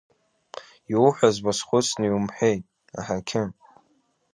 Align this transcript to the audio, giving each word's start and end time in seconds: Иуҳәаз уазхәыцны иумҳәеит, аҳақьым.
Иуҳәаз 0.91 1.37
уазхәыцны 1.45 2.05
иумҳәеит, 2.07 2.63
аҳақьым. 2.97 3.49